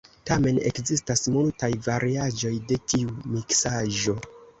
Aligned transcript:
Tamen 0.27 0.55
ekzistas 0.69 1.19
multaj 1.35 1.69
variaĵoj 1.87 2.53
de 2.73 2.79
tiu 2.95 3.13
miksaĵo. 3.35 4.17